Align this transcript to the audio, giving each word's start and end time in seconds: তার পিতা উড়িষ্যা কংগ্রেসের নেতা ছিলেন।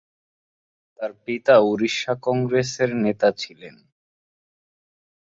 তার 0.99 1.11
পিতা 1.23 1.55
উড়িষ্যা 1.69 2.13
কংগ্রেসের 2.25 2.91
নেতা 3.03 3.29
ছিলেন। 3.37 3.75